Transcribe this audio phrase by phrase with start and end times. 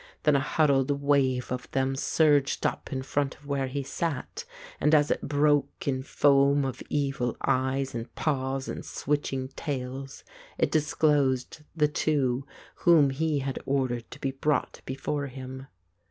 [0.23, 4.45] Then a huddled wave of them surged up in front of where he sat,
[4.79, 10.23] and as it broke in foam of evil eyes and paws and switching tails,
[10.57, 15.67] it disclosed the two whom he had ordered to be brought before him.